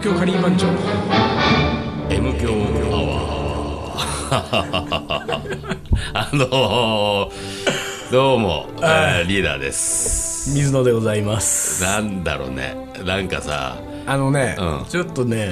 [0.00, 0.66] 東京カリー番長。
[2.08, 2.52] M 強
[2.90, 5.76] アワー。
[6.14, 10.54] あのー、どうも、えーリーダーです。
[10.54, 11.82] 水野でございます。
[11.82, 12.76] なんだろうね。
[13.04, 13.76] なんかさ
[14.06, 14.86] あのね、うん。
[14.88, 15.50] ちょっとね、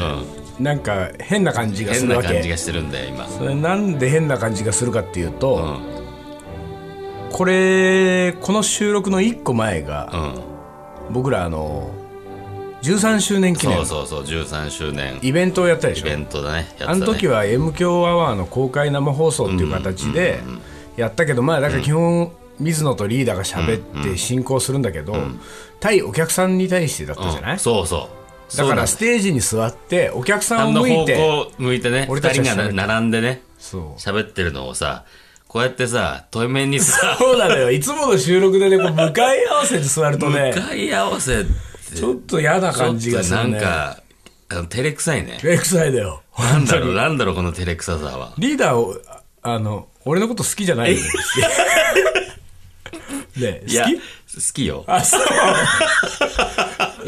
[0.59, 2.29] なんか変な感じがす変るわけ。
[2.29, 3.29] な感じがしてるんだよ今。
[3.29, 5.61] それなんで変な感じがするかっていうと、う
[7.29, 7.33] ん。
[7.33, 10.11] これこの収録の1個前が、
[11.11, 11.13] うん。
[11.13, 11.91] 僕らあの
[12.93, 13.77] 13周年記念。
[13.79, 15.19] そうそうそう13周年。
[15.23, 16.07] イベントをやったでしょ。
[16.07, 16.57] イベントだね。
[16.57, 16.93] やってたね。
[16.93, 20.41] あの時は M 強アワーの公開生放送っていう形で
[20.97, 25.15] やったけどまあだから基本水野とリーダーが喋って進行するんだけど
[25.81, 27.59] 対お客さんに対してだったじゃない？
[27.59, 28.09] そうそ
[28.53, 28.57] う。
[28.57, 31.17] だからスステージに座ってお客さんを向いて
[31.59, 35.05] 向向いてね俺たちが並んでね喋ってるのをさ
[35.47, 37.71] こうやってさ対面にさそうなのよ。
[37.71, 41.45] いつもの収録でねこう向かい合わせて座るとね向かい合わせ
[41.95, 43.51] ちょっと嫌な感じがするね。
[43.53, 44.03] なんか
[44.51, 45.39] あの照れくさいね。
[45.41, 46.23] 照れくさいだよ。
[46.39, 48.35] なんだろうなんだろうこの照れくささは。
[48.39, 51.03] リーダーをああの俺のこと好きじゃないよ。
[53.37, 53.75] ね好き？
[53.95, 54.85] 好きよ。
[54.87, 55.21] あそう。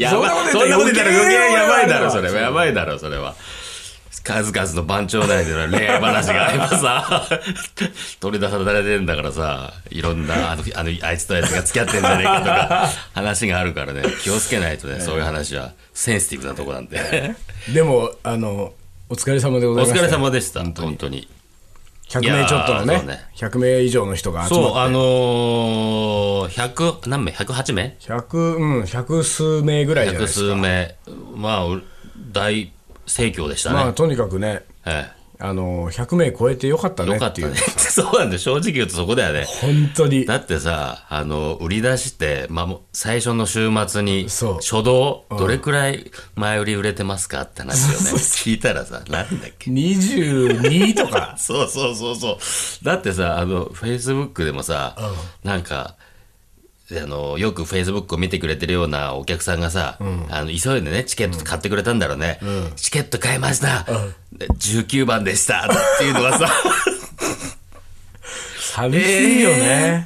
[0.01, 0.51] やばい。
[0.51, 2.39] そんなこと言ったら余計やばいだろそれは。
[2.39, 3.35] やばいだろそれは
[4.23, 7.27] 数々の番長内での恋愛話が今さ
[8.19, 14.03] 取り出されてるんだからさいろんなあのあのあいつとあいつが付き合ってんじゃねえかとか話があるからね。
[14.21, 15.73] 気をつけないとねそういう話は。
[15.93, 17.35] センシティブなとこなんで。
[17.73, 18.73] でもあの
[19.09, 19.99] お疲れ様でございました。
[19.99, 20.63] お疲れ様でした。
[20.63, 21.27] 本当に。
[22.07, 23.19] 100名ちょっとのねね。
[23.35, 24.79] 100名以上の人が集そうまって。
[24.79, 30.45] あのー、100何名？108名？100うん100数名ぐらいじゃない百ですか。
[30.47, 30.95] 数名。
[31.35, 31.83] まあう
[32.31, 32.71] 大
[33.11, 35.11] 盛況でしたね、まあとにかくねえ
[35.43, 37.19] あの100名超えてよかったえねっいう。
[37.19, 37.55] よかってたね。
[37.81, 39.45] そうなんだよ正直言うとそこだよね。
[39.47, 40.25] 本当に。
[40.25, 47.95] だってさあの売り出して、まあ、最初の週末に初動どれくらい前売り売れてますかって話をね。
[47.95, 49.71] 聞いたらさなんだっけ。
[49.71, 51.35] 22とか。
[51.41, 52.85] そうそうそうそう。
[52.85, 54.95] だってさあのフェイスブックでもさ、
[55.43, 55.95] なんか
[56.93, 59.97] あのよくフェイスブックを見てくれてるようなお客さんがさ、
[60.29, 62.39] あの急いでねチケット買ってくれたんだろうね、
[62.75, 63.85] チケット買いました、
[64.33, 65.67] で19番でした。
[65.67, 66.49] っていうのはさ。
[68.73, 70.05] 寂しいよね、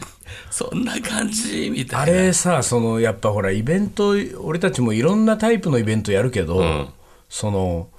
[0.50, 2.18] そんな感じみたあいな。
[2.23, 6.94] れさそのやっぱほらイベント俺たちもいろんなタイプのイベントやるけど、ん。
[7.29, 7.90] その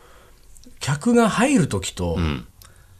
[0.80, 2.18] 客が入る時と、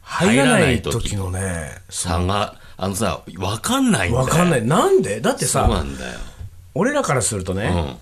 [0.01, 1.15] 入らない時。
[1.15, 4.25] のね差があのさ分かんないんだよ。
[4.25, 4.65] 分かんない。
[4.65, 5.19] なんで？
[5.19, 6.19] だってそうなさんだよ、
[6.75, 7.97] 俺らからするとね、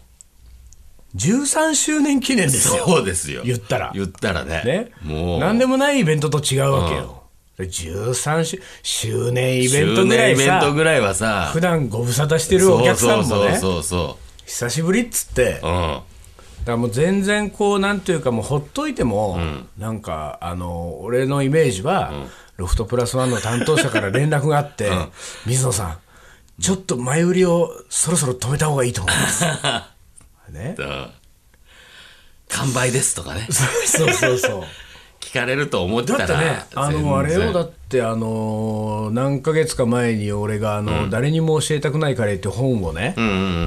[1.13, 2.85] うん、13周年記念ですよ。
[2.85, 3.43] そうですよ。
[3.45, 3.91] 言ったら。
[3.95, 4.63] 言ったらね。
[4.65, 4.91] ね。
[5.01, 5.39] もう。
[5.39, 7.23] 何でもないイベントと違うわけよ、
[7.57, 15.61] で13周周年イベントぐらいイベントさぐらいはさ普段ご無沙汰してるお客さんもねそうそうそうそ久しぶりっつって。
[15.63, 16.01] ううん。
[16.65, 19.39] だからもう全然こうなんていうかもうほっといても、
[19.77, 22.11] なんかあの俺のイメージは、
[22.57, 24.89] ロフトプラスワンの担当者から連絡があって、
[25.45, 25.97] 水野さん
[26.61, 29.45] ちょっと前売りをそろそろ止めた方がいいと思います。
[30.51, 31.07] ね、うん
[32.47, 33.47] 完売ですとかね。
[33.49, 34.63] そうそうそう。
[35.19, 43.15] 聞かれると思ってたらだってねあのあれよだってあの何ヶ月か前に俺があの、誰にも教えたくないカレーって本をね、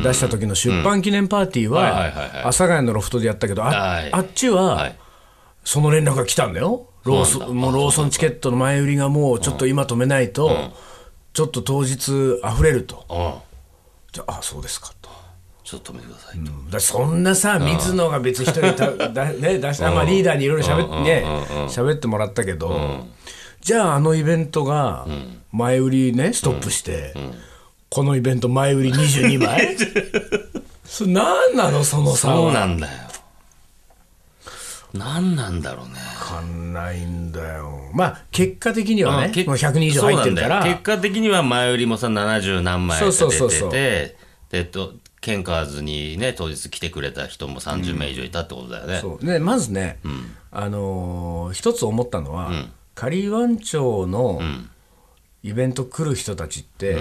[0.03, 2.31] 出した時の出版記念パーティーはいはいはいははい。
[2.41, 4.13] 阿佐ヶ谷のロフトでやったけどあ,、はい。
[4.13, 4.97] あっちは、はい。
[5.65, 7.55] その連絡が来たんだよローソそうなんだ。
[7.55, 10.71] もうローソンチケットの前売りがもうちょっと今止めないと、
[11.33, 13.05] ちょっと当日溢れると。
[13.11, 13.35] うん。
[14.13, 15.11] じゃああそうですかと。
[15.65, 21.25] ちょっと止めてくださいと、だそんなさ、水野が別に一人た だ、ね、出した、まあ、リーダーにいろいろしゃべってね、
[21.69, 23.05] 喋ってもらったけど、
[23.61, 25.07] じゃああのイベントが
[25.53, 27.13] 前売りね、ストップして、
[27.91, 29.77] このイベント前売り22枚？
[30.87, 32.53] それ何なの、その差そうは。
[32.55, 32.93] なんだよ。
[34.95, 35.93] 何なんだろうね。
[35.95, 37.91] わかんないんだよ。
[37.93, 40.65] まあ、結果的にはね、けもう100人以上入ってるから。
[40.65, 43.71] 結果的には前売りもさ70何枚出そうてそうそうそう。
[43.71, 44.17] て
[44.51, 49.25] でとケンカーズにね当日来てくれた人も30名以上いたってことだよね、そう。
[49.25, 49.99] ね、まずね、
[50.51, 52.51] あのー一つ思ったのは、
[52.95, 54.41] 仮湾町の
[55.43, 56.99] イベント来る人たちって、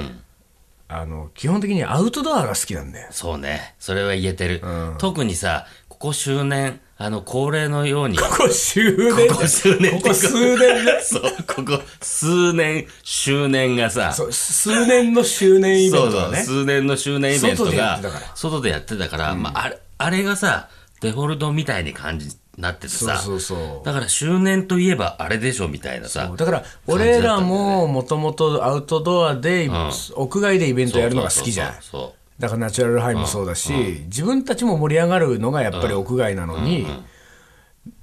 [0.88, 3.08] あの基本的にアウトドアが好きなんだよ。
[3.12, 3.76] そうね。
[3.78, 4.62] それは言えてる、
[5.00, 8.18] 特にさここ数年あの恒例のように。
[8.18, 14.14] ここ周年ここ数年ここ数年ねそうここ数年 周年がさ。
[14.14, 18.36] そう数年の周年イベンそうそうトがね数年の周年イベント外でやっがてたから。
[18.36, 20.70] 外でやってたから、まあ、あれあれがさ
[21.02, 23.20] デフォルトみたいに感じなっててさ。
[23.20, 29.70] そうそうそうだから周年といえばあれでしょみたいなさだから俺らももともとアウトドアで、
[30.16, 31.74] 屋外でイベントやるのが好きじゃん。
[31.74, 33.74] そうそうそうだからナチュラルハイもそうだし、
[34.06, 36.88] 自分たちも盛り上がるのがやっぱり屋外なのに、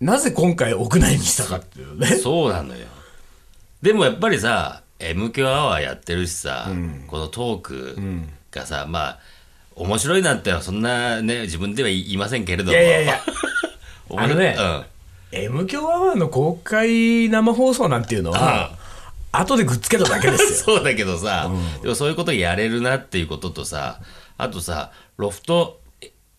[0.00, 2.06] なぜ今回屋内にしたかっていうね。
[2.06, 2.86] そうなのよ。
[3.82, 6.68] でもやっぱりさ、M 響アワーやってるしさ、
[7.06, 7.96] このトーク
[8.50, 9.18] がさ、まあ、
[9.76, 12.72] 面白いなんてそんなね、自分では言いませんけれども。
[12.72, 13.20] いやいやいや、
[14.16, 14.56] あのね
[15.32, 18.72] M 強アワーの公開生放送なんていうのは、
[19.32, 20.76] 後でくっつけただけですよ。
[20.78, 21.50] そうだけどさ、
[21.82, 23.98] でもそういうことやれるなっていうこととさ、
[24.36, 25.80] あとさ、ロフト、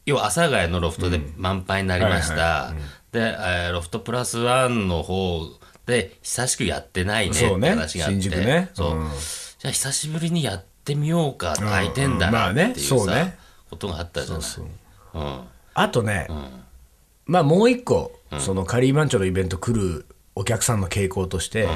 [0.05, 2.73] 要は阿佐ヶ谷のロフトで満杯になりました。
[3.11, 5.41] で、えーロフトプラスワンの方
[5.85, 8.69] で久しくやってないねってそうね話があって、新宿ね。
[8.73, 8.97] そう。
[8.97, 9.09] うん。
[9.09, 13.03] じゃあ久しぶりにやってみようか、空いてんだなっていうさ、まあね。
[13.03, 13.37] そうね。
[13.69, 14.43] ことがあったじゃない。
[15.13, 15.41] うん。
[15.73, 16.27] あとね、
[17.25, 20.05] まあもう一個、そのカリーマンチョのイベント来る
[20.35, 21.67] お客さんの傾向として、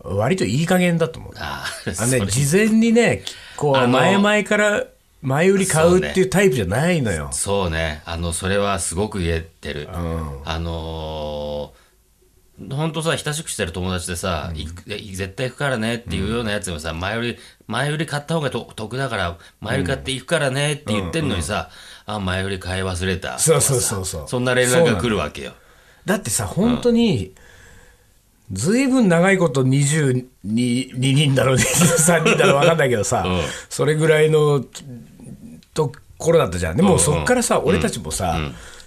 [0.00, 1.32] 割といい加減だと思う。
[1.36, 3.22] あーあのね、事前にね、
[3.56, 4.84] こう、前々から
[5.26, 7.30] 前売り買うっていうタイプじゃないのよ。
[7.32, 9.88] そうね、あの、それはすごく言えてる。
[9.90, 21.70] あのー、本当さ、親しくしてる友達でさ、行くえ絶対行くからねっていうようなやつでもさ、前売り、前売り買った方がと得だから、前売り買って行くからねって言ってんのにさ、
[22.06, 23.40] あ、前売り買い忘れた。
[23.40, 24.28] そうそうそうそう。
[24.28, 25.54] そんな連絡が来るわけよ。
[26.04, 27.34] だってさ、本当に、
[28.52, 33.40] ずいぶん長いこと22 人だろう、23人だろう分かんないけどさ、うん。
[33.68, 34.64] それぐらいの
[35.76, 36.76] ところだったじゃん。
[36.76, 38.38] でもそっからさ、俺たちもさ、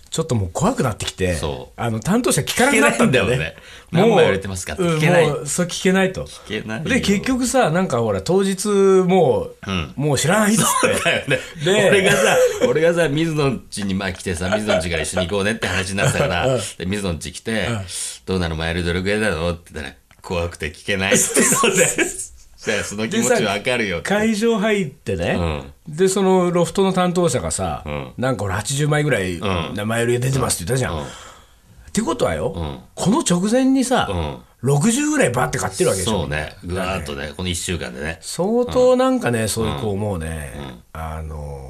[0.09, 3.33] ちょっともう怖くなってきてそ、あの担当者聞かなくなったんだよね。
[3.33, 3.55] よね
[3.91, 6.25] 何枚売れてますかって聞けないうんもうそう聞けないと。
[6.47, 11.03] けないよで、結局さ、なんかほら、当日もう、もう知らないっつって。
[11.03, 11.39] だよね。
[11.63, 12.37] で俺がさ、
[12.67, 17.67] 俺がさ、水野ん家にまあ来てさ、水野ん家から一緒に行こうねって話になったから、で水野ん家来て、
[18.25, 22.05] どうなの前よりどれくらいなのって言ったら、怖くて聞けないって言って。
[22.05, 22.29] そ
[22.83, 24.01] その気持ちわかるよ。
[24.03, 27.85] 会場入ってね、でそのロフトの担当者がさ、
[28.17, 29.39] なんか俺80枚ぐらい
[29.73, 31.03] 名前売りが出てますって言ったじゃん。
[31.03, 34.09] ってことはよ、この直前にさ、
[34.61, 36.55] 60ぐらいバーって買ってるわけでしょそうね。
[36.65, 38.17] ぐわーっとね、この一週間でね。
[38.21, 41.69] 相当なんかね、そういうこうもうね、あのー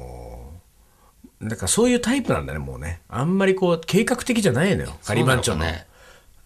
[1.42, 3.00] だからそういうタイプなんだねもうね。
[3.08, 5.86] あんまりこう計画的じゃないのよカリバンチョのね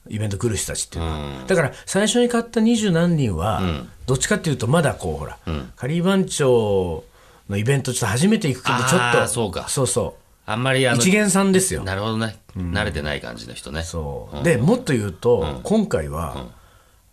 [0.08, 3.62] イベント来る人たちっていうのは、だから最初に買った二十何人は、
[4.06, 5.38] どっちかっていうとまだこうほら、
[5.76, 7.02] カリバンチョ
[7.48, 9.18] のイベントちょっと初めて行くけどちょっあと。
[9.20, 9.68] ーそうか。
[9.68, 10.16] そうそ
[10.46, 11.82] あんまりあの、う一元さんですよ。
[11.84, 12.36] なるほどね。
[12.56, 13.82] 慣れてない感じの人ね。
[13.82, 16.48] そう、でもっと言うと、今回は、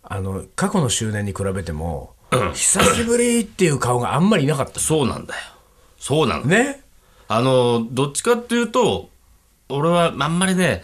[0.02, 2.14] あの過去の周年に比べても、
[2.54, 4.80] 久しぶりっていう顔があんまりいなかった。
[4.80, 5.40] そうなんだよ。
[5.98, 6.44] そうなの。
[6.44, 6.82] ね。
[7.28, 9.08] あの、どっちかっていうと、
[9.68, 10.82] 俺はあんまりね、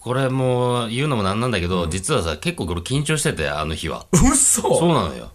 [0.00, 4.06] これもう言うのもなんなんだけど、実はさ、結構これ緊張してて、あの日は。
[4.12, 4.62] 嘘。
[4.62, 5.30] そうなのよ。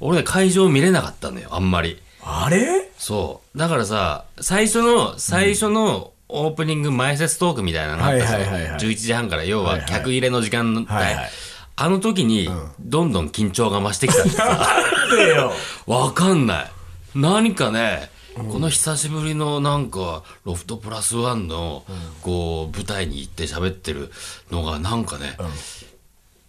[0.00, 2.00] 俺ね、会場見れなかったのよ、あんまり。
[2.22, 2.90] あれ？
[2.98, 3.58] そう。
[3.58, 8.40] だからさ、最初の、最初のオープニング前説トークみたいなのがあったじゃん。
[8.42, 8.80] はいはいはいはい。
[8.80, 11.30] 11時半から、要は客入れの時間の、はいはい。
[11.76, 14.44] あの時に、どんどん緊張が増してきたってさ、
[15.08, 15.52] なんでよ。
[15.86, 16.70] わかんない。
[17.14, 21.84] 何かね、この久しぶりのなんか、ロフトプラスワンの、
[22.22, 24.10] こう、舞台に行って喋ってる
[24.50, 25.36] のが、なんかね、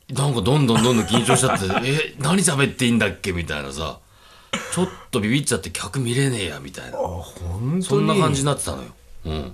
[0.09, 3.99] なんかどんどんどんどん緊張しちゃって、 え、何喋っていいんだっけみたいなさ、
[4.73, 6.97] ちょっとビビっちゃって客見れねえや、みたいな。
[6.97, 8.89] 本そんな感じになってたのよ。
[9.25, 9.53] うん。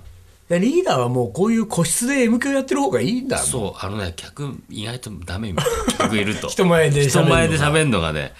[0.49, 5.93] でリーダーはもうこういう個室で M 響やってる方がいいんだそう、あのね、客意外とダメみたいな。
[6.05, 6.47] 客いると。
[6.47, 8.33] 人前で人前で喋るのがね、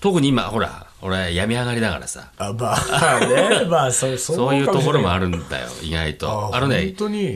[0.00, 2.30] 特に今、ほら、俺、病み上がりだからさ。
[2.38, 6.50] あまあね まあそうそういうところもああるんだよ、意外と。
[6.52, 6.94] ああのね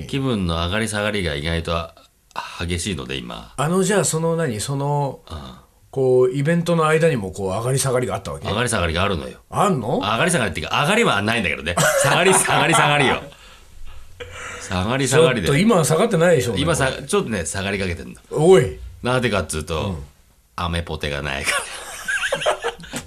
[0.09, 1.95] 気分の上がり下がりが意外とあ
[2.61, 3.53] 激しいので、今。
[3.57, 4.61] あのじゃあその何？
[4.61, 5.21] その
[5.91, 8.49] こうイベントの間にもこう上がり下がりがあったわけ？
[8.49, 9.39] 上がり下がりがあるのよ。
[9.51, 9.99] あんの？
[9.99, 11.75] 上がり下がりっていうか、上がりはないんだけどね。
[12.03, 13.23] 下がり下がり下がりよ。
[14.63, 15.61] 下がり下がりちょっとで。
[15.61, 18.21] 今は下がってないでしょうね今さ、ちょっとね、下がりかけてんの。
[18.31, 19.99] おいなんでかっつうと、
[20.57, 21.57] アメポテがないから。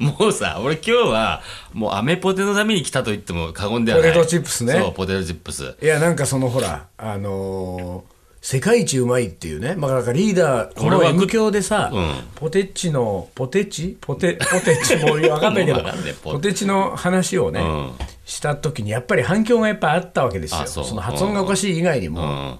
[0.01, 1.41] もうさ、俺今日は、
[1.73, 4.13] もうアメポテのために来たと言っても過言ではない。
[4.13, 4.73] ポテトチップスね。
[4.73, 5.75] そう、ポテトチップス。
[5.81, 8.11] いやなんかそのほらあのー
[8.43, 12.13] 世界一うまいっていうね、まあ、だからリーダー、この M 教でさ、うん。
[12.33, 13.99] ポテッチの、ポテチ？
[14.01, 14.95] ポテ、ポテチ？
[14.95, 15.81] もう分かんないけど。
[16.23, 17.91] ポポテチの話をね、うん。
[18.25, 20.61] した時に、やっぱり反響がやっぱあったわけですよ。
[20.61, 20.85] あそう。
[20.85, 22.57] その発音がおかしい以外にも、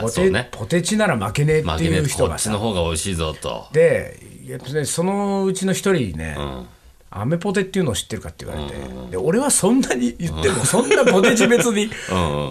[0.00, 0.48] ポテ。
[0.52, 2.50] ポテチなら負けねえっていう人がさ。
[2.50, 3.66] こっちの、方が美味しいぞと。
[3.72, 6.66] で、やっぱね、そのうちの一人にね、ん。
[7.14, 8.74] アメポテっていうのを知ってるかって言われて、
[9.10, 11.90] で俺はそんなに言っても、そんなポテチ別に、ん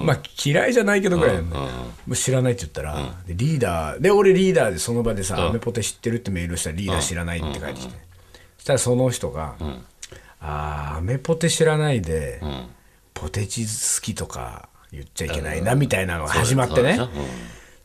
[0.06, 1.68] まあ嫌いじゃないけどぐらいなんで、も
[2.10, 7.94] う知らないって言ったら、でリーダー、で、俺リーダーでその場でさ、アメポテ知ってるってメールしたら、リーダー知らないって書いてきて、
[8.58, 9.56] そしたらその人が、
[10.40, 12.40] あーアメポテ知らないで、
[13.16, 17.00] ポテチ好きとか言っちゃいけないなみたいなのが始まってね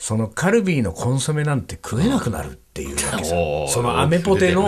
[0.06, 3.34] そのカルビーのコンソメなんて食えなくなるっていうわけさ。
[3.74, 4.64] そのアメポテの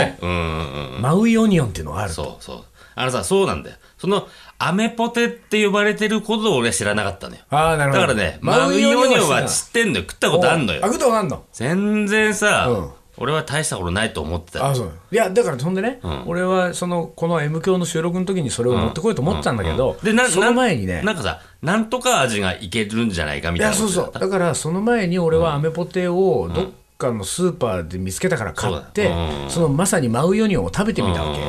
[1.01, 2.15] マウイオニオンっていうのがあると。
[2.25, 2.65] そうそう。
[2.97, 3.77] あのさそうなんだよ。
[3.99, 4.27] その
[4.59, 7.43] アメポテって呼ばれてることを俺は知らなかったのよ。
[7.51, 8.01] ああなるほど。
[8.01, 10.05] だからねマウイオニオンは知ってんのよ。
[10.09, 11.45] 食ったことあんのあよ食ったことあんの？
[11.53, 14.67] 全然さ、うん俺は大したことないと思ってたよ。
[14.67, 14.93] あそう。
[15.11, 20.99] いやだからそんでね、俺はそのこの M 響の収録の時にそれを持ってこようと思ってたんだけど、でなその前にね。
[21.03, 24.19] ななんかさなんとか味がいけるんじゃないかみいやたいなそうそう。
[24.19, 31.41] だからその前に俺はアメポテをどっかのスーパーで見つけたから買って、そうそのまさにマウイオニオンを食べてみたわけ、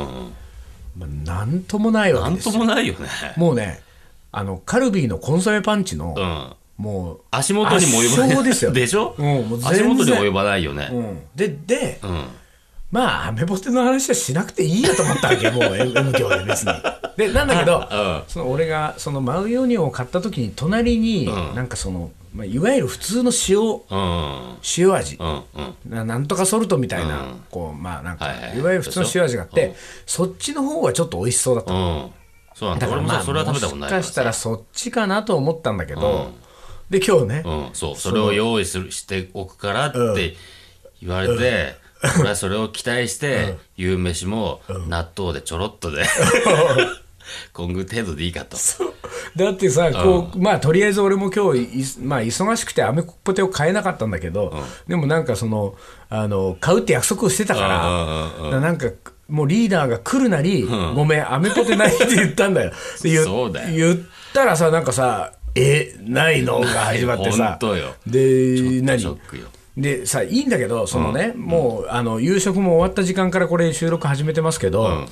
[0.97, 2.59] まあ、なんともないわなんとけですよ。
[2.59, 3.07] もないよね。
[3.37, 3.81] もうね
[4.31, 8.37] あのカルビーのコンソメパンチの、うんもう足元にも及ばない。
[8.37, 8.71] 圧勝ですよ。
[8.71, 12.23] でしょ、うんもう足元に及ばないよね、うん、でで、ん。
[12.89, 16.71] まあアメポテの話はしなくていいやと思ったわけ もう M 響で別に。
[17.17, 18.23] でなんだけど、 うん。
[18.29, 24.57] その俺がそのマウイオニオンを買った時に隣に、なんかその、まあ、いわゆる普通の塩うん。
[24.77, 32.11] 塩味、うななんとかソルトみたいな、こうまあなんか、はいわゆる普通の塩味があって、そっちの方はちょっと美味しそうだった、うん。
[32.55, 32.89] そうなんだ。
[32.89, 36.31] 俺もさ、それは食べたことないからもしかしたらそっちかなと思ったんだけど、
[36.89, 40.35] で今日ね、うん、そうそれを用意するしておくからって
[41.01, 41.75] 言われて、
[42.19, 46.03] 俺はそれを期待して、夕飯も納豆でちょろっとで、
[47.53, 48.57] 今後程度でいいかと。
[49.35, 54.53] だってさ、こうまあとりあえず俺も今日い、まあ、忙しくてアメポテを買えなかったんだけど、
[54.87, 55.75] でもなんかその
[56.09, 58.87] あの買うって約束をしてたから、だからなんか
[59.27, 60.63] もうリーダーが来るなり、
[60.95, 62.71] ごめんアメポテないって言ったんだよ。
[63.03, 63.75] で言そうだよ。
[63.75, 63.99] 言っ
[64.33, 67.59] たらさなんかさえないのが始まってさ。
[68.07, 69.17] で何？
[69.77, 75.05] でさいいんだけどそのね、もうあの夕食も終わった時間からこれ収録始めてますけど、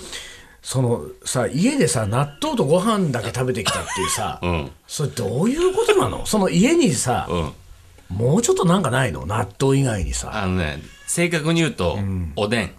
[0.62, 4.70] そのさ家でさ納豆とご飯だけ食べてきたっていうさ、ん。
[4.86, 6.26] それどういうことなの？
[6.26, 8.18] その家にさ、うん。
[8.18, 9.26] もうちょっとなんかないの？
[9.26, 10.32] 納豆以外にさ。
[10.34, 11.98] あのね、正確に言うと、
[12.36, 12.72] おでん。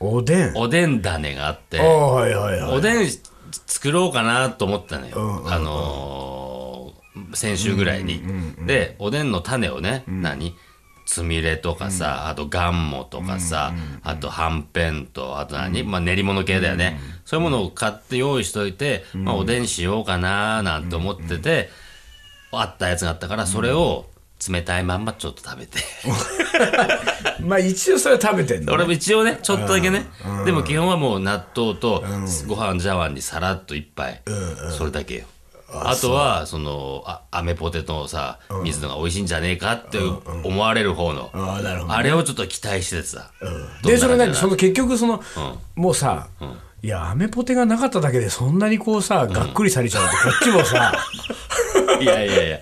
[0.00, 0.56] おでん？
[0.56, 2.72] おでん種があってはいはいはい。
[2.78, 3.06] おでん
[3.66, 5.44] 作ろうかなと思ったのよ。
[5.46, 6.41] あのー
[7.34, 8.22] 先週ぐらいに。
[8.66, 10.54] で、おでんの種をね、何？
[11.04, 17.00] つみれとかさ、あとがんもとかさ、あとはんぺんと、あと何、まあ練り物系だよね。
[17.24, 21.70] そういうものを買って用意しといて、まあおでんしようかななんて思ってて、
[22.52, 24.06] あったやつがあったから、それを
[24.48, 25.80] 冷たいまんまちょっと食べて。
[27.44, 30.06] まあ一応それは食べてんの、俺も一応ね、ちょっとだけね。
[30.44, 32.04] でも基本はもう納豆と
[32.46, 34.22] ご飯茶碗にさらっと一杯。
[34.78, 35.24] それだけよ。
[35.74, 39.98] あとは、その、あアメポテトのさ、水野が美味しいんじゃねえかって
[40.44, 41.30] 思われる方の。
[41.32, 43.30] ああなるほどあれをちょっと期待しててさ。
[43.82, 44.34] でそれ何？
[44.34, 45.22] その結局その、
[45.74, 46.28] もうさ、
[46.82, 50.92] いやアメポテがなかっただけでそんなにこうさがっくりされちゃうとこっちもさ、
[52.00, 52.60] いやいやいや。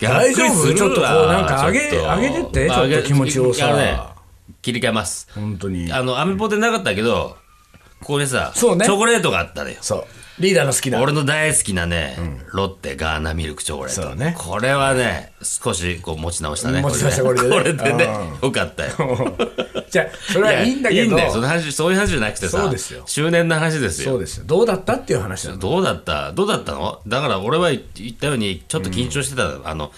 [0.00, 0.74] 大丈夫？
[0.74, 3.76] ちょっとこうなんか上げ上げてってちょっと気持ちをさ。
[3.76, 3.98] ね
[4.62, 5.26] 切り替えます。
[5.34, 5.90] 本当に。
[5.90, 7.36] あの、アメポテなかったけど、
[8.00, 8.84] ここにさ、チそうね。
[8.86, 9.76] ョコレートがあったのよ。
[9.80, 10.04] そう
[10.40, 11.00] リーダーの好きな。
[11.00, 12.16] 俺の大好きなね、
[12.52, 14.14] ロッテガーナミルクチョコレート。
[14.14, 14.34] ね。
[14.38, 16.80] これはね、少しこう持ち直したね。
[16.80, 17.62] 持ち直したこれでね。
[17.62, 18.06] れでね、
[18.42, 18.90] よかったよ。
[19.90, 21.02] じゃあそれはいいんだけど。
[21.02, 21.32] いいんだよ。
[21.32, 23.02] その話、そういう話じゃなくてさ、そうですよ。
[23.06, 24.12] 周年の話ですよ。
[24.12, 24.44] そうですよ。
[24.46, 25.58] どうだったっていう話なの。
[25.58, 26.32] どうだった？
[26.32, 27.00] どうだったの？
[27.06, 29.92] だから俺は言ったように、ちょっと緊張してた、あの、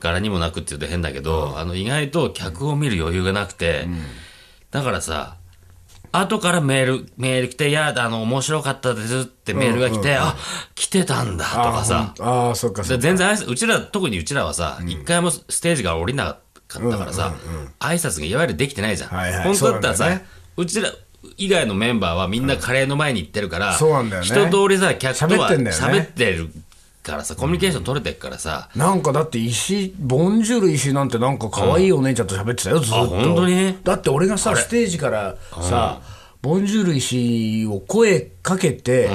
[0.00, 3.88] 柄にもなくって言うと変だけど、あの、意外と客を見る余裕がなくて、
[4.70, 5.36] だからさ、
[6.20, 10.36] 後からメール、メール来て、いや、あの、面白かったですってメールが来て、あ、
[10.74, 12.96] 来てたんだとかさ、あーあーそっかそっか。
[12.96, 17.34] で全然挨拶うちら、特にうちらはさ、一、回もステージから降りなかったからさ、
[17.80, 19.10] 挨拶がいわゆるできてないじゃん。
[19.10, 19.44] はいはい。
[19.44, 20.26] 本当だったらさ、そうね。
[20.56, 20.90] うちら
[21.36, 24.28] 以外のメンバーはみんなカレーの前に行ってるから、そうなんだよね。
[24.28, 26.50] 一通りさ、客とは喋ってる
[27.06, 32.96] からさ、コミュニケーション取れてるからさ、なんかだって石ボンジュール石なんてなんか可愛いお姉ちゃんと喋ってたよずっと。
[32.96, 33.78] あ本当に？
[33.84, 36.00] だって俺がさステージからさ
[36.42, 39.08] ボンジュール石を声かけて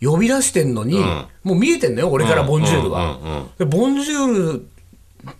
[0.00, 0.98] 呼び出してんのに
[1.42, 3.46] もう見えてんのよ俺からボンジュールは。
[3.58, 4.68] でボンジュール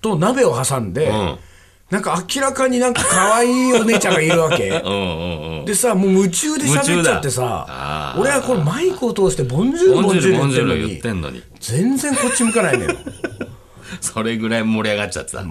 [0.01, 1.39] と鍋を挟んでん。
[1.91, 4.71] なんか明らかになんか可愛いお姉ちゃんがいるわけ。
[5.67, 12.97] でさもう夢中で喋っちゃってさ俺はこれマイクを通してボンジュールボンジュール言ってんのに全然こっち向かないのよ
[14.01, 15.45] それぐらい盛り上がっちゃってた。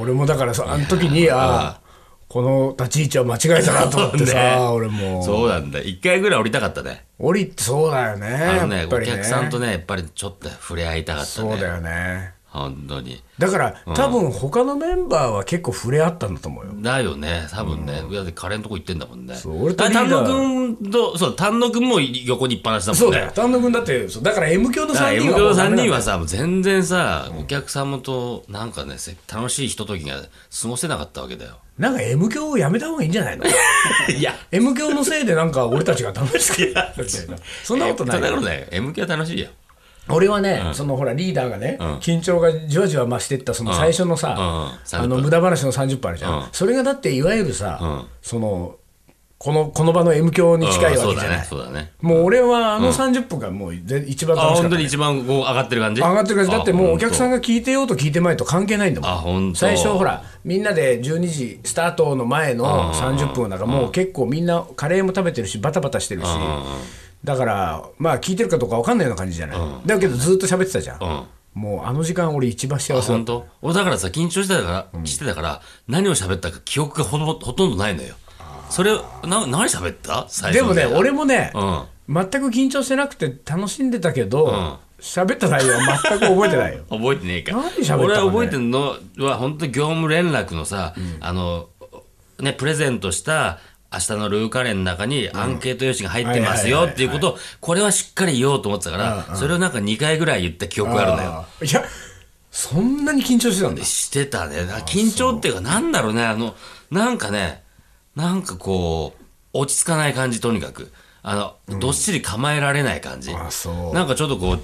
[0.00, 1.80] 俺もだからさあの時にああ
[2.28, 5.80] この立ち位置は間違えたなと思ってさ、 ね俺もそうなんだ。
[5.80, 7.06] 一回ぐらい降りたかったね。
[7.18, 11.48] 降りそうだよねあのね、おやっぱりね客さんとね、やっぱりちょっと触れ合いたかったね。
[11.50, 13.22] そうだよね本当に。
[13.38, 16.72] だから、多分他のメンバーは結構触れ合ったんだと思うよ。
[16.76, 18.02] だよね、多分ね。
[18.12, 19.34] だってカレーのとこ行ってんだもんね。
[19.36, 23.04] そう俺丹野くんと、そう、丹野くんも横にいっぱなしだもんね。
[23.06, 23.32] そうだよ。
[23.34, 30.16] 丹野君だって、そうだから M 教のだから3 M 人は教の3もうダメなんだよ人はさ、もう全然さ、お客様となんかね、せ楽しいひとときが
[30.62, 31.58] 過ごせなかったわけだよ。
[31.78, 33.44] なんか M 教をやめた方がいいんじゃないの？
[34.18, 37.36] いや、M 教のせいでなんか俺たちが楽しくなったみたいな。
[37.62, 38.66] そんなことないそんなことないよ。
[38.72, 39.48] M 教は楽しいよ。
[40.10, 46.46] 俺はね、そのほらリーダーがね、緊張がじわじわ増していったその最初のさ、あの無駄話の30分あるじゃん、うん。
[46.52, 48.76] それがだっていわゆるさ、その
[49.38, 51.92] このこの場の M 教に近いわけじゃない、そうだね、そうだね。
[52.00, 56.00] もう俺はあの30分がもうぜ一番あ、楽しか本当に一番こう上がってる感じ？
[56.00, 56.50] 上がってる感じ。
[56.50, 57.38] だってもうお客さんが。
[57.38, 59.10] が聞いてようと聞いてまいと関係ないんだもん。
[59.10, 59.58] あ本当。
[59.60, 66.26] 最初ほらみんなで12時スタートの前の30分なんかもう結構みんなカレーも食べてるしバタバタしてるし
[67.24, 69.58] だからまあ聞いてるかどうか分かんないような感じじゃない。
[69.86, 70.98] だけどずっと喋ってたじゃん。
[71.02, 71.24] うん。
[71.54, 73.46] もうあの時間俺一番幸せだ本当？
[73.62, 78.14] 俺だからさ、緊張してたから、してたから、何を喋ったか記憶がほとほとんどないのよ。
[78.70, 78.92] それ、
[79.24, 80.26] な、何喋った？
[80.28, 81.84] 最初でもね俺も、もねうん。
[82.08, 86.84] 全く緊張してなくて楽しんでたけど喋った内容は全く覚えてないよ。
[86.90, 87.52] 覚えてねえか。
[87.56, 91.66] 何喋った俺は覚えてるのは、本当に業務連絡のさ、あの、
[92.40, 93.58] ね、プレゼントした、
[93.92, 101.46] 明日のルーカレーの中にアンケート用紙が入ってますよっていうことを、これはしっかり言おうと思ってたから、それをなんか2回ぐらい言った記憶があるんだよ。
[101.62, 101.84] いや
[102.50, 104.56] そんなに緊張してたんだしてたね。
[104.86, 106.54] 緊張っていうか、なんだろうね、あの、
[106.90, 107.62] なんかね、
[108.16, 110.92] なんかこう、落ち着かない感じ、とにかく。
[111.22, 113.32] あの、どっしり構えられない感じ。
[113.92, 113.94] う。
[113.94, 114.60] なんかちょっとこう、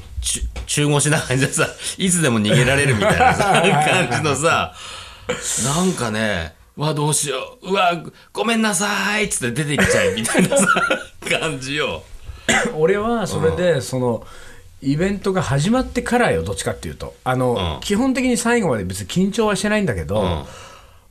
[0.66, 4.75] 中腰な感じでさ、いつでも逃げられるみたいなさ 感じのさ、
[5.64, 8.02] なんかね、うわ、どうしよう、うわ、
[8.33, 9.25] ごめんなさい。
[9.25, 10.66] っつって出てきちゃうみたいなさ、
[11.40, 12.02] 感じよ。
[12.76, 14.26] 俺はそれでその
[14.83, 17.14] イベントが始まってからよどっちかっていうと。
[17.25, 17.81] あの、うん。
[17.81, 20.47] 基本的に最後まで別に緊張はしてないんだけど、ん。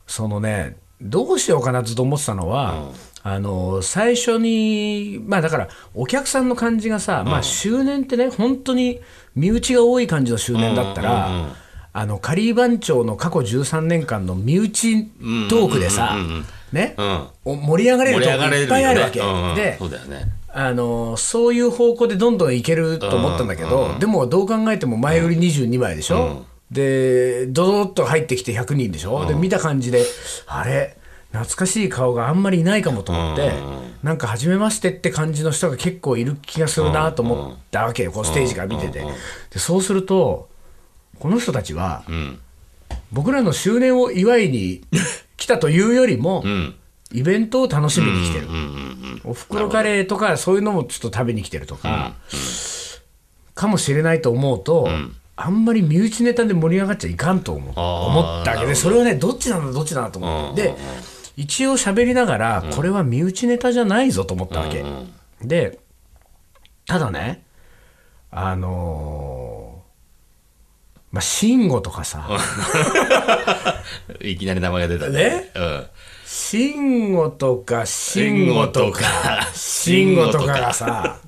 [0.06, 2.90] そのねどうしようかなずっと思ってたのは、
[3.22, 9.00] あの最初にまあだからお客さんの感じがさ、まあ周年ってね本当に
[9.34, 11.54] 身内が多い感じの周年だったら、
[11.96, 15.06] あのカリー番長の過去13年間の身内
[15.48, 16.16] トークでさ、
[16.72, 17.26] ね、うん。
[17.44, 19.54] お盛り上がれるとこいっぱいあるわけ、うんうん。
[19.54, 19.78] で
[20.08, 20.32] ね。
[20.52, 30.04] あのそういう方向でどんどんいけると思ったんだけど、でもどう考えても前売り22枚でしょ、でドドッと入ってきて100人でしょ、で見た感じで
[30.46, 30.96] あれ？
[31.32, 33.52] 懐かしい顔があんまりいないかもと思って、
[34.04, 39.04] なんか初めましてって感じの人が結構いる気がするなと思ったわけよ、こうステージから見てて、
[39.50, 40.48] でそうすると
[41.18, 42.38] この人たちは、ん。
[43.12, 44.82] 僕らの周年を祝いに
[45.36, 46.74] 来たというよりも、うん。
[47.12, 48.48] イベントを楽しみに来てる。
[49.24, 52.14] おふくろカレーとかそういうのもちょっと食べに来てるとか、
[53.54, 54.88] かもしれないと思うと、
[55.36, 60.74] あんまり身内ネタで盛り上がっちゃいかんと思ったわけでそれをねどっちなんだどっちなんだと思って、で
[61.36, 64.84] 一応喋りながら、これは身内ネタじゃないぞと思ったわけ、
[65.40, 65.78] で
[66.86, 67.44] ただね
[68.30, 69.63] あのー
[71.14, 72.26] まあ慎吾とかさ、
[74.20, 75.48] いきなり名前が出たね。
[75.54, 75.86] うん。
[76.26, 81.18] 慎吾とか慎吾とか慎吾とかがさ。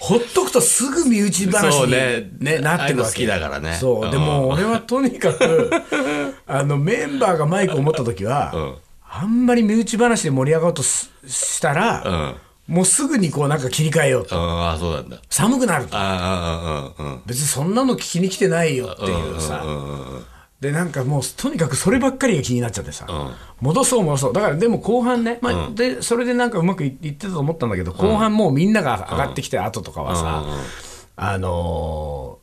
[0.00, 2.30] ほっとくとすぐ身内話に、ね。
[2.40, 3.12] ねなってるわけ。
[3.12, 3.76] 好きだからね。
[3.78, 4.10] そう。
[4.10, 5.70] でも俺はとにかく
[6.48, 8.74] あのメンバーがマイクを持った時は、ん。
[9.08, 12.34] あんまり身内話で盛り上がろうとししたら、
[12.68, 14.36] もうすぐにこうなんか切り替えようと。
[14.36, 15.18] うん、ああ、そうなんだ。
[15.28, 15.96] 寒くなると。
[15.96, 17.22] ああ、うん。
[17.26, 19.64] 別にそんなの聞きに来てないよっていうさ、
[20.60, 23.06] でなんかもうとにかくそればっかりが気になっちゃってさ、
[23.60, 24.32] 戻そう戻そう。
[24.32, 30.44] だからでも後半ね、まあでそれでなんかうまくいいってたと思ったんだけど後半もうみんなが上がってきて後とかはさ、
[31.16, 32.42] あのー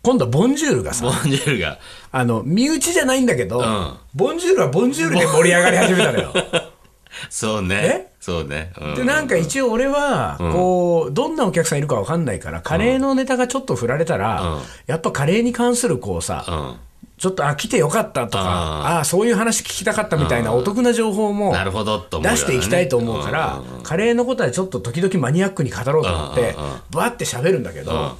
[0.00, 1.78] 今度はボンジュールがさボンジェルが。
[2.12, 3.98] あの身内じゃないんだけど、ん。
[4.14, 6.32] ボンジュールはボンジュールで盛り上がり始めたのよ。
[7.28, 7.76] そうね。
[7.76, 8.07] え？
[8.20, 8.72] そうね。
[8.80, 8.94] うん。
[8.94, 16.88] でなんか一応俺はこうどんなお客さんいるかわかんないからカレーのネタがちょっと振られたら、やっぱカレーに関するこうさ、うん。
[17.18, 22.36] ちょっとあ来てよかったとかあああそういう話聞きたかったみたいなお得な情報もなるほどと思うよね。
[22.36, 26.54] 出していきたいと思うからカレーのことはちょっと時々マニアックに語ろうと思って
[26.92, 28.16] バーって喋るんだけど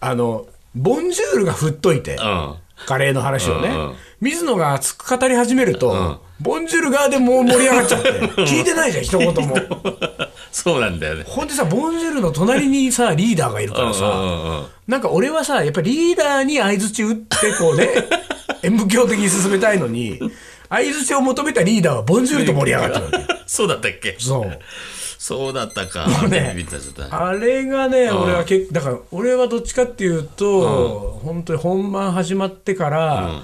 [0.00, 2.54] あのボンジュールが振っといてうん。
[2.86, 8.10] カレーの話をね、うんうん水野が熱く語り始めると、ボンジュール側でもう盛り上がっちゃって、
[8.42, 9.56] 聞いてないじゃん、一言も。
[10.52, 11.24] そうなんだよね。
[11.26, 14.64] ほんでさ、ボンジュールの隣にさ、リーダーがいるからさ、うんうんうん。
[14.88, 17.88] なんか俺はさ、やっぱりリーダーに相づち打って、こうね、
[18.62, 20.20] 演武教的に進めたいのに、
[20.68, 23.39] 相づちを求めたリーダーはボンジュールと盛り上がってるわけ。
[23.50, 24.14] そうだったっけ？
[24.20, 24.58] そう。
[25.18, 26.06] そうだったか。
[26.28, 27.02] ねビビったちょっと。
[27.14, 33.42] あれがね、俺は結だから俺はどっちかっていうと、本当に本番始まってから、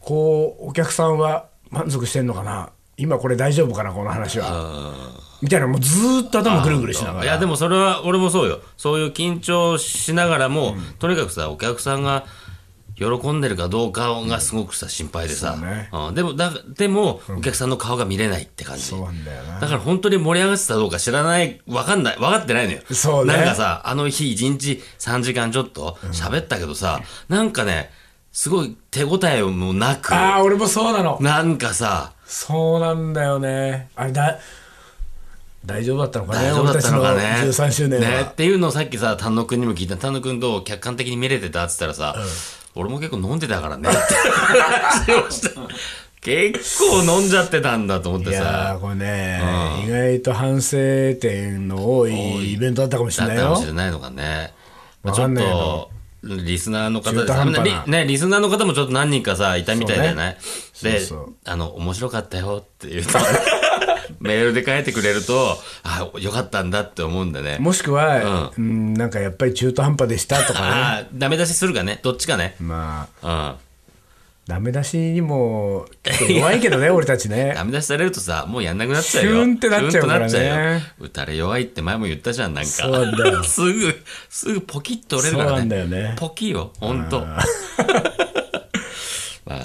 [0.00, 2.70] こうお客さんは満足してんのかな？
[2.96, 3.92] 今これ大丈夫かな？
[3.92, 4.92] この話は。
[5.40, 7.24] みたいなもうずーっと頭ぐるぐるしながら。
[7.24, 8.58] いやでもそれは俺もそうよ。
[8.76, 12.24] そういう緊張しながらも、とにかくさお客さんが
[12.98, 15.88] 喜んでるかどうかがすごくさ心配でさ、そうね。
[15.92, 16.14] うん。
[16.14, 18.82] でもだでも、お客さんの顔が見れないって感じ。
[18.82, 19.60] そうなんだよな。
[19.60, 22.16] だから本当に盛り上がってたどうか知らない分かんない。
[22.16, 22.80] 分かってないのよ。
[22.90, 23.34] そうね。
[23.34, 27.90] なんかさあの日1日3時間ちょっと喋ったけどさ、なんかね
[28.32, 31.18] すごい手応えもなくああ俺もそうなの。
[31.20, 33.88] なんかさそうなんだよね。
[33.94, 34.38] あれだ
[35.64, 37.20] 大丈夫だったのかね大丈夫だったのかね。
[37.42, 38.22] 俺たちの13周年は、ね。
[38.30, 39.96] っていうのをさっきさ、丹野くんにも聞いた。
[39.96, 41.64] 丹野くんと客観的に見れてた？
[41.64, 42.16] って言ったらさ、
[42.78, 43.88] 俺も結構飲んでたからね。
[43.88, 45.60] って話をした。
[46.20, 48.44] 結構飲んじゃってたんだと思っいてさ。
[48.44, 49.42] やーこれね、
[49.84, 50.76] 意外と反省
[51.14, 53.54] 点の多いイベントだったかもしだったれないよ。
[53.54, 54.54] かもしれないのかね。
[55.02, 55.90] まあちょっと、
[56.22, 57.84] リスナーの方中途半端な。
[57.86, 60.36] リね、リスナーの方もちょっと何人かさ、いたみたいじゃない、
[60.82, 61.34] でそうそう。
[61.44, 63.18] あの、面白かったよって言うと、
[64.20, 67.58] メールで書いてくれると、あ、よかったんだって思うんだね。
[67.60, 72.00] もしくは、うん、なんかやっぱり中途半端でしたとかねああ、ダメ出しするかね。
[72.02, 72.56] どっちかね。
[72.60, 73.68] まあうん。
[74.48, 75.84] ダメ出しにも
[76.30, 79.30] 弱いけどね 俺たちねダメ出しされるとさ、もうやんなくなっちゃうよ。
[79.32, 82.70] シュンってなっちゃうからね打たれ弱いって前も言ったじゃん、なんか。
[83.44, 85.50] すぐ、すぐポキッと折れるからね。
[85.50, 87.26] そうなんだよねポキよ、ほんと。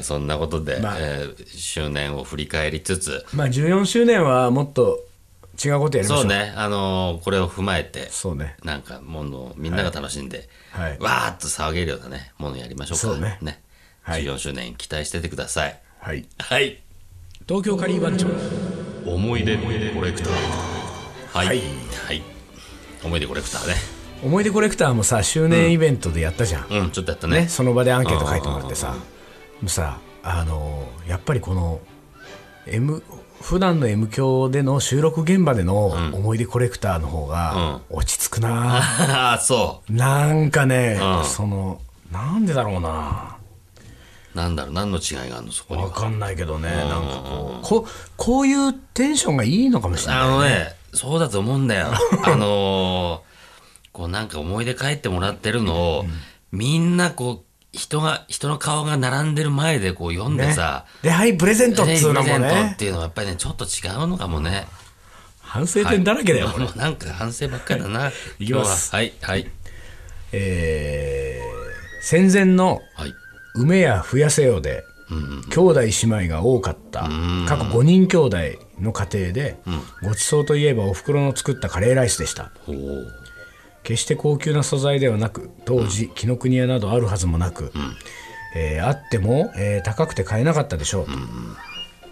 [0.04, 0.98] まあ、そんなことで、まあ。
[1.00, 5.00] えー周年を振り返りつつ、まあ14周年はもっと
[5.64, 8.56] 違うことやりましょそううね、あのーこれを踏まえて、そうね。
[8.64, 11.00] なんか、ものをみんなが楽しんで、はい。
[11.00, 13.02] わーっと騒げるようなね、ものやりましょうか。
[13.02, 13.40] そうね。
[14.02, 14.24] はい。
[14.24, 15.80] 14周年期待しててください。
[16.00, 16.26] はい。
[16.38, 16.82] はい。
[17.48, 18.28] 東京カリー番長。
[19.06, 20.34] 思い出コレクター。
[21.38, 21.48] はい。
[21.48, 21.62] はい。
[22.08, 22.24] はい。
[23.04, 23.76] 思い出コレクターね。
[24.24, 27.42] 思い出コレクターもさ周年イベントでやったじゃん、うん、ちょっとやったね。
[27.42, 28.96] ね、その場でアンケート書いてもらってさ、
[29.70, 31.82] さ、あのーやっぱりこの、
[32.66, 33.04] M、
[33.42, 43.36] 普段の M 響での収録現場での思い出コレクターの方が落ち着くな、 ああ、そなんかね、うんその、なんでだろうな。
[44.34, 44.38] う。
[44.38, 45.90] なんだろう、何の違いがあるの、そこには。
[45.90, 50.24] わかんないけどね、なんかこう、ここういうテンションがいいのかもしれない。
[50.24, 51.88] あのね、そうだと思うんだよ。
[52.24, 53.34] あのー
[53.92, 56.06] こうなんか思い出帰ってもらってるのを、
[56.52, 64.68] みんなこう、人が、人の顔が並んでる前でこう読んでさ、で、はい、プレゼントっねつうのもプレゼントっね、ていうのはやっぱりね、ちょっっと違うのかもね。
[65.42, 66.66] 反省点だらけだよ、これ。
[66.66, 66.72] も。
[66.74, 68.12] うなんか反省ばっかりだな。
[68.40, 68.92] いきます。
[68.92, 69.00] は。
[69.00, 69.48] はい、はい、
[70.32, 73.14] えー、戦前のはい。
[73.56, 74.84] 梅や増やせよで、
[75.52, 75.92] 兄弟姉
[76.26, 77.10] 妹が多かった過
[77.56, 78.38] 去5人兄弟
[78.80, 79.60] の家庭で、
[80.02, 82.52] ごちそうといえばおふくろの作ったカレーライスでした
[83.84, 87.72] 決して高級な素材ではなく当時紀ノ国屋などあるはずもなく、
[88.56, 91.06] えーあっても、えー高くて買えなかったでしょ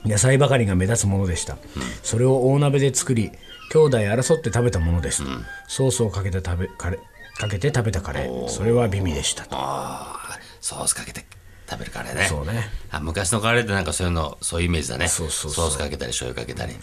[0.05, 1.57] う、野菜ばかりが目立つものでした、
[2.03, 3.31] それを大鍋で作り
[3.71, 5.23] 兄弟争って食べたものです、
[5.67, 6.99] ソースをかけて食べカレ
[7.37, 8.47] かけて食べたカレー。
[8.49, 9.45] それは美味でした。
[9.45, 11.25] とああ、ソースかけて
[11.67, 12.25] 食べるカレーね。
[12.25, 12.69] そうね。
[12.91, 15.07] あ昔のカレーってなんかそういうの、そういうイメージだね。
[15.07, 15.69] そうそうそう。
[15.69, 16.73] ソースかけたり醤油かけたり。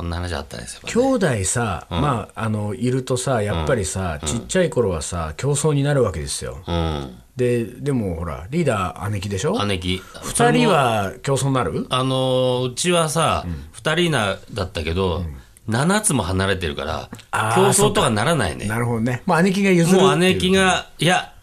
[0.00, 0.80] そんな話あったんですよ。
[0.86, 7.18] 兄弟さ、まああのいるとさやっぱりさ、ちっちゃい頃はさ競争になるわけですよ、うん。
[7.36, 9.62] ででもほらリーダー姉貴でしょ？
[9.66, 10.02] 姉貴。
[10.22, 11.86] 二人は競争になる？
[11.90, 15.22] あのーうちはさ、二、人な、だったけど、
[15.68, 17.10] 七つも離れてるから、
[17.54, 18.66] 競争とかならないね。
[18.66, 19.22] なるほどね。
[19.26, 21.34] まあ姉貴が譲るもう姉貴が、いや、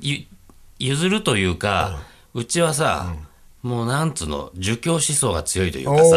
[0.00, 0.24] ゆ
[0.78, 2.00] 譲るというか、
[2.32, 3.14] うちはさ、
[3.62, 6.16] もうなんつうの、儒教思想が強いというかさ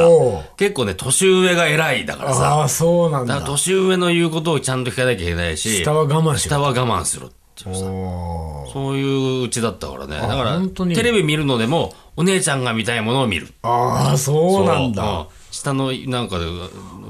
[0.58, 3.42] 結構ね、年上が偉いだからさ、ああそうなんだ。
[3.42, 10.20] 年上の言うことをちゃんと聞かなきゃいけないし、下は我慢しろ下は我慢しろっていうさそういううちだったからね。
[10.20, 10.60] だから
[10.96, 13.50] テレビ見るのでも、お姉ちゃんが見たいものを見る。
[13.62, 15.28] ああそうなんだ。
[15.52, 16.46] 下のなんかで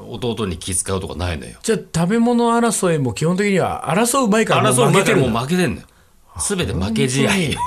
[0.09, 1.57] 弟に気遣うとかないのよ。
[1.63, 5.81] じゃあ食べ物争いも基本的には争う前からも争う前からもう負けてるんだ。
[5.81, 6.39] う負けてんのよ。
[6.39, 7.37] すべて負け試合。
[7.37, 7.59] よ。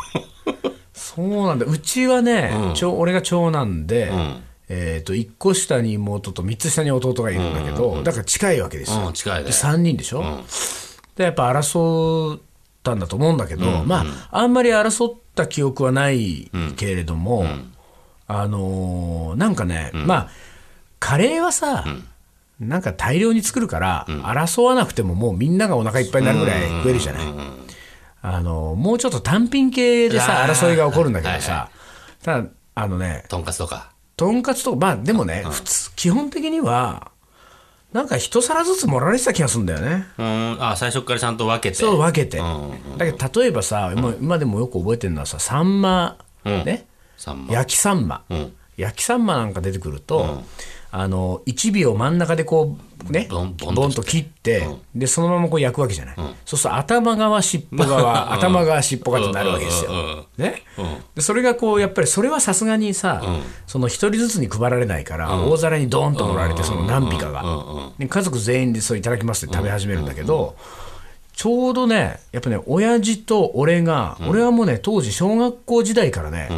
[0.98, 1.64] そうなんだ。
[1.66, 4.42] うちはね、長俺が長男で、ん。
[4.70, 9.44] えー、と1個下に妹と3つ下に弟がいるんだけど、だから近いわけですよ、うん近いね。
[9.44, 10.22] で3人でしょ、
[11.16, 12.40] でやっぱ争っ
[12.82, 17.46] たんだと思うんだけど、まああんまり争った記憶はないけれども、
[18.26, 20.28] あのーなんかね、まあ
[20.98, 21.86] カレーはさ、
[22.60, 27.24] なんか大量に作るから、争わなくてももうみんながお腹いっぱいになるぐらい食えるじゃない？
[28.30, 31.70] あのもうちょっと単品系でさ争いが起こるんだけどはいさ、
[32.22, 33.92] ただあのねとんかつとか。
[34.16, 37.12] とんかつとかまあでもね、普通基本的には
[37.92, 40.06] なんか一皿ずつ盛られてた気がするんだよね。
[40.18, 40.56] うん。
[40.60, 41.76] あ最初からちゃんと分けて。
[41.76, 42.38] そう分けて。
[42.38, 46.86] んだけど例えばさ、今今でもよく覚えてるのはさ、サンマ、ね、
[47.50, 48.52] 焼きサンマ、ん。
[48.76, 50.42] 焼きサンマなんか出てくると、
[50.90, 53.54] あの1尾を真ん中でこうねボン
[53.92, 60.62] と切って、でそのままこう焼くわけじゃない、そうすると頭側尻尾側、 頭側尻尾側ってなるわけですよ、ね。
[61.14, 63.22] でそれがこうやっぱりそれはさすがにさ、
[63.66, 70.56] その一人ずつに配られないから、大皿にドーンと盛られてその何尾かが、で家族全員でそういただきますって食べ始めるんだけど、
[71.38, 76.48] ちょうどね、やっぱね、親父と俺が、俺はもうね、当時、小学校時代からね、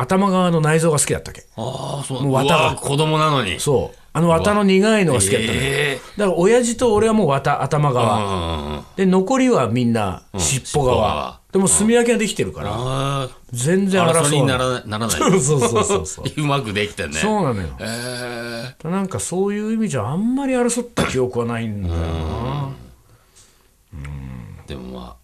[0.00, 1.44] 頭側の内臓が好きだったわけ。
[1.56, 2.22] ああそう。
[2.22, 3.60] もう子供なのに。
[3.60, 3.98] そう。
[4.12, 5.60] あの綿の苦いのが好きだったのよ。
[5.62, 8.18] えだから、親父と俺はもう綿、頭う側。
[8.18, 8.84] んうんうん。
[8.96, 10.96] で、残りはみんな尻尾側。
[10.96, 11.40] 側。
[11.52, 15.10] でも、炭焼きができてるから、あ全然あ争いにならない。
[15.10, 16.24] そうそうそうそうそう。
[16.40, 17.12] うまくできてね。
[17.14, 17.68] そうなのよ。
[17.78, 22.68] ええなんかそういう意味じゃあんまり争った記憶はないんだよな。
[24.66, 25.14] でもまあ。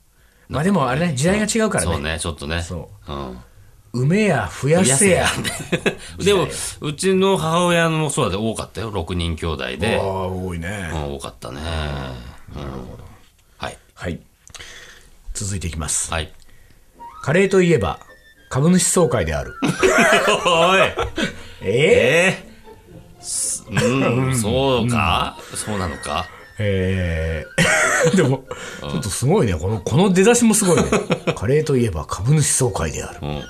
[0.48, 2.12] まあでもあれね、時代が違うからそうね。
[2.12, 2.62] ねちょっとね。
[2.62, 3.12] そう。
[3.12, 3.38] うん
[4.02, 5.26] 梅や増やせや。
[6.22, 6.46] でも
[6.80, 8.92] うちの母親もそうだで多かったよ。
[8.92, 10.90] 6人兄弟あで、あ、多いね。
[10.92, 10.96] う。
[10.96, 11.61] ん、多かったね。
[11.62, 13.04] なるほど
[13.59, 13.78] はい。
[13.94, 14.20] はい。
[15.35, 16.12] 続いていきます。
[16.12, 16.32] はい。
[17.22, 18.00] カレーといえば、
[18.50, 19.54] 株主総会である。
[20.46, 20.80] おい。
[21.62, 23.22] え えー？
[23.24, 24.37] すうん。
[24.38, 25.37] そうか？
[25.54, 26.26] そうなのか？
[26.59, 28.16] えー。
[28.16, 28.44] でも、
[28.80, 29.54] ちょっとすごいね。
[29.54, 30.85] この、この出だしもすごいね。
[31.35, 33.18] カレーといえば株主総会である。
[33.22, 33.42] うん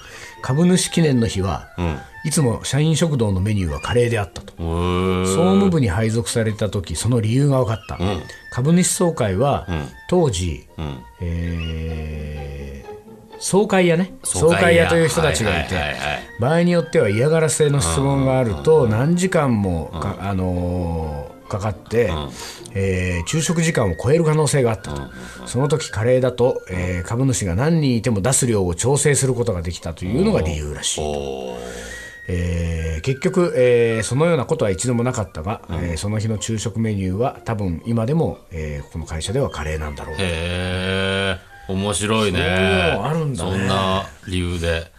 [0.47, 1.99] 株主記念の日は、うん。
[2.25, 4.53] いつも社員食堂のメニューはカレーであったと。
[4.57, 7.99] 総務部に配属された時その理由が分かった、
[8.53, 9.67] 株主総会は、
[10.09, 11.03] 当時、ん。
[11.21, 12.97] えー
[13.39, 14.15] 総会屋ね。
[14.23, 15.75] 総総会屋という人たちがいて
[16.41, 22.11] 場合によっては嫌がらせの質問があると何時間もか,、あのーかかって、
[22.75, 25.03] えー昼食時間を超える可能性があったと、
[25.47, 31.01] その時カレーだと、えー株主が何人いても出す量を調整することができたというのが理由らしい。
[31.01, 31.59] おー。
[32.29, 42.39] えー結局、えーそのようなことは一度もなかったが、えーその日の昼食メニューは多分今でも、えーこの会社ではカレーなんだろうへえ面白いね。
[42.39, 43.51] そういうのあるんだね。
[43.53, 44.91] そんな理由で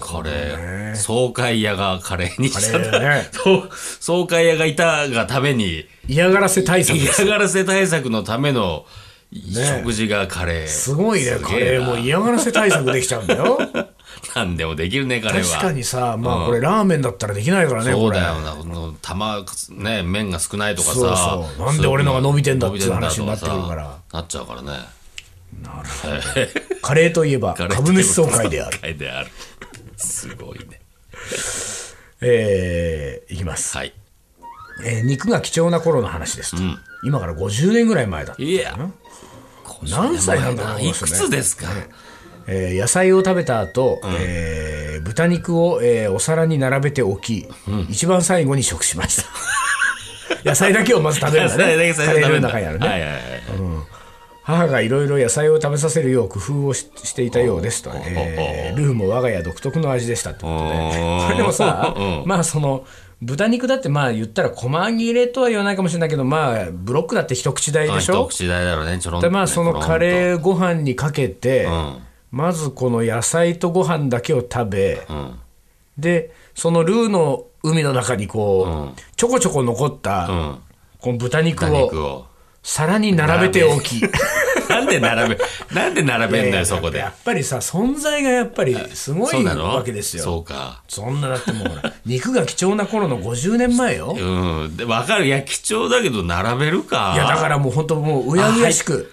[0.00, 3.28] カレー総会屋がカレーにした、ね。
[3.32, 5.86] そう総会屋がいたがために。
[6.08, 8.84] 嫌がらせ対策嫌がらせ対策のための
[9.32, 13.58] 食事がカレー、すごいねすカレーも嫌がらせ対策できちゃうんだよ。
[14.34, 15.48] なんでもできるねカレーは。
[15.48, 18.52] 確かにさまあこれラーメンだったらできないからねそうこれだよな。
[18.52, 20.94] この玉ね麺が少ないとかさ。
[21.56, 23.98] そなんで俺のが伸びてんだっていう話になってくるとから。
[24.12, 24.72] なっちゃうからね。
[26.82, 28.78] カレーといえば株主総会である
[30.00, 30.80] すごいね。
[32.22, 33.92] えーいきます、はい。
[34.84, 36.62] えー肉が貴重な頃の話ですと、
[37.04, 38.76] 今から50年ぐらい前だったいや
[39.88, 41.66] 何歳なんだろうこいくつですか、
[42.46, 47.46] えー野菜を食べた後、えー豚肉を、えーお皿に並べておき、
[47.88, 49.24] 一番最後に食しました。
[50.44, 51.64] 野菜だけをまず食べるんだね。
[51.94, 53.20] カレーの中にあるね、はいはいはい
[54.50, 61.24] 母がいろいろ野菜を食べさせるよう工夫をししていたようですと、えールーも我が家独特の味でしたってことで。
[61.24, 62.22] これでもさ、うん。
[62.26, 62.84] まあその
[63.22, 68.24] 豚肉だってまあ言ったら細切れとは言わないかもしれないけどまあブロックだって一口大でしょ？
[68.24, 71.98] 一口大だろうねちょろんとまあそのカーレーご飯にかけて、ん。
[72.30, 75.38] まずこの野菜とご飯だけを食べ、ん。
[75.98, 80.62] でそのルーの海の中にこう、ちょこちょこ残った、ん。
[80.98, 82.26] この豚肉豚を肉を。
[82.62, 84.00] 皿に並べておき
[84.70, 85.38] なんで並べ
[85.74, 86.98] なんで並べんだよそこで。
[86.98, 90.22] やっぱりさ存在がやっぱりすごいわけですよ。
[90.22, 90.82] そうか。
[90.88, 94.16] そんなだってもうほら肉が貴重な頃の50年前よ。
[94.18, 94.76] うん。
[94.76, 95.26] で分かる？
[95.26, 97.12] いや貴重だけど並べるか。
[97.14, 99.12] いやだからもう本当もううやうやしく。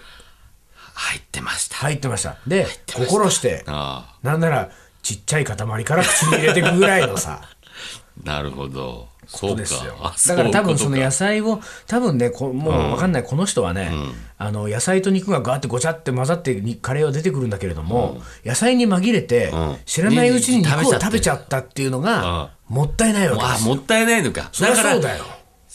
[0.94, 1.76] 入ってました。
[1.76, 2.36] 入ってました。
[2.46, 4.70] で心してあなんなら
[5.02, 7.40] ちっちゃい塊から口に入れていくぐらいのさ。
[7.42, 7.48] あ
[8.24, 9.94] なるほどそうかですよ。
[10.00, 13.92] あだから多分その野菜を多分ねこもう分かんないこの人はね、
[14.38, 19.76] あの野菜と肉がガーってごちゃって混ざってにカレーは出てくるんだけれども、野菜に紛れて、ん。
[19.84, 23.74] 知らないうちに肉を食べちゃったっていうのが、もったいないわけですよ。
[23.74, 24.48] もったいないのか。
[24.52, 25.24] そりゃそうだよ。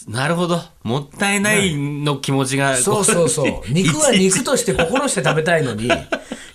[0.08, 0.60] なるほど。
[0.82, 3.62] もったいないの気持ちがそうそうそう。
[3.70, 5.88] 肉は肉として心して食べたいのに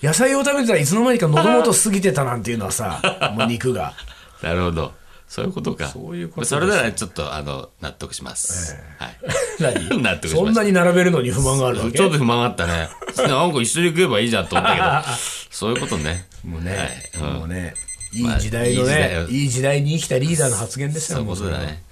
[0.04, 3.02] 野菜を食べてたらいつの間にか喉元過ぎてたなんていうのはさ
[3.36, 3.94] もう肉が。
[4.44, 4.94] なるほど
[5.30, 5.88] そういうことか。
[5.88, 6.50] そういうことです。
[6.50, 9.18] それならちょっとあの納得します、はい。
[9.88, 11.98] 何 納得しまそんなに並べるのに不満があるわけ？
[11.98, 12.90] ちょっと不満あったね。
[13.16, 15.16] なんか一緒に食えばいいじゃんと思ったけど。
[15.52, 16.28] そういうことね。
[16.44, 17.12] もうね、はい。
[17.16, 17.34] うん。
[17.40, 17.76] もうね
[18.12, 21.84] いい時代のね、まあいい時代に生きたリーダーの発言ですよそういうことだね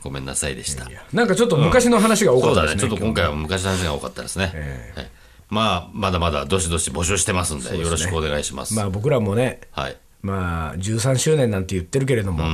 [0.00, 0.88] ごめんなさいでした。
[1.12, 2.80] なんかちょっと昔の話が多かったですね。
[2.82, 4.92] ちょっと今回は昔の話が多かったですね。
[4.94, 5.10] はい。
[5.50, 8.74] まあ、まだまだどしどし募集してますんで、よろしくお願いします。
[8.74, 9.96] まあ僕らもね、はい。
[10.22, 12.44] まあ13周年なんて言ってるけれども、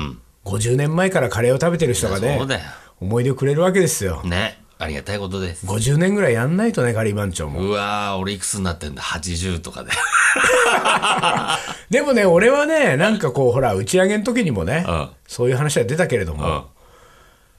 [0.45, 2.39] 50年前からカレーを食べてる人がね。
[3.01, 4.23] 思い出をくれるわけですよ。
[4.25, 4.61] ね。
[4.79, 5.67] ありがたいことです。
[5.67, 7.61] 50年ぐらいやんないとね、カリー番長も。
[7.61, 9.91] うわー、俺いくつになってんだ ?80 とかで。
[11.91, 16.63] でもね、俺はね、なんかこう、ほら、打ち上げの時にもね、うんそういう話は出たけれども、うん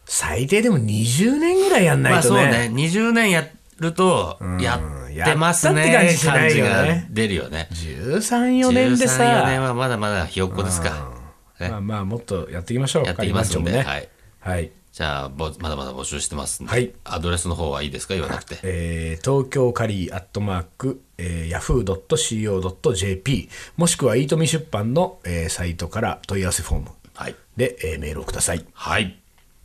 [0.07, 2.41] 最低でも20年ぐらいやんなまいとね。
[2.41, 3.47] あそうね、20年や
[3.79, 4.79] ると、や
[5.23, 5.91] ってますね。
[5.91, 7.67] やって感じしないよね出るよね。
[7.71, 11.11] 13、4年で13 4年さ、はまだまだひよっこですか。
[11.59, 14.09] ねまあまあ、もっとやっていきましょう、やっていきますんで、カリー番長もはい。
[14.57, 14.71] はい。
[14.91, 18.13] じゃあ、ぼまだまだ募集してますんで、はいアドレスの方はいいですか？
[18.13, 18.59] 言わなくて。
[18.63, 27.35] えー東京カリーアットマーク、えー、yahoo.co.jp もしくはイートミ出版の、えーサイトから問い合わせフォームはい。
[27.57, 28.65] で、えーメールをください。
[28.73, 29.17] はい。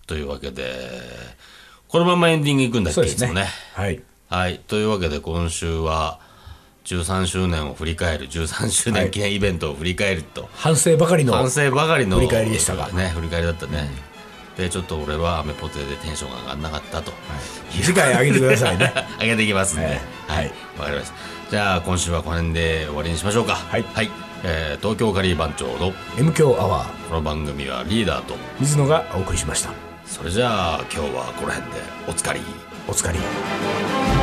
[0.07, 0.65] というわけで、
[1.89, 3.07] このままエンディングいくんだっけ、ね。
[3.09, 3.47] いつもね。
[3.75, 4.03] はい。
[4.31, 4.61] はい。
[4.69, 6.21] というわけで、今週は、
[6.85, 13.91] 13周年を振り返る、13周年記念イベントを振り返ると、反省ばかりの反省ばかりの振り返りでしたがね、振り返りだったね。
[14.57, 17.13] で、ちょっと俺はアメポテでテンションが上がんなかったと。
[17.73, 18.95] 次回上げてくださいね。
[19.21, 19.97] 上げていきますんで、はい
[20.29, 21.15] はい、わかりました。
[21.51, 23.57] じゃあ、今週はこの辺で終わりにしましょうか。
[23.57, 23.85] はい
[24.45, 29.71] えー東京カリー番長の M 強アワーこの番組はリーダーと、水野がお送りしました。
[30.07, 32.41] それじゃあ今日はこの辺でおつかり。
[32.89, 34.20] お疲れ。